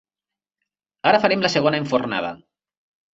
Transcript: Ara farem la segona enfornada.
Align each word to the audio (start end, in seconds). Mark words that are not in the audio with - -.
Ara 1.11 1.19
farem 1.25 1.43
la 1.47 1.51
segona 1.57 1.81
enfornada. 1.83 2.33